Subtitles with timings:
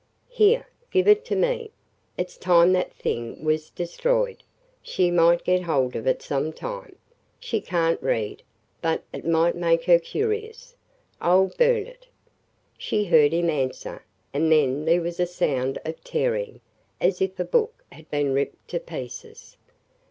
[0.31, 0.67] "Here!
[0.89, 1.69] Give it to me.
[2.17, 4.41] It 's time that thing was destroyed!
[4.81, 6.95] She might get hold of it some time.
[7.39, 8.41] She can't read,
[8.81, 10.75] but it might make her curious.
[11.19, 12.07] I 'll burn it!"
[12.79, 14.03] She heard him answer,
[14.33, 16.61] and then there was a sound of tearing,
[16.99, 19.55] as if a book had been ripped to pieces.